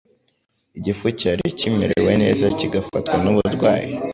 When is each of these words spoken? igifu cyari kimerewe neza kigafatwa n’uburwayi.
igifu 0.77 1.07
cyari 1.19 1.45
kimerewe 1.59 2.11
neza 2.23 2.45
kigafatwa 2.57 3.15
n’uburwayi. 3.23 3.89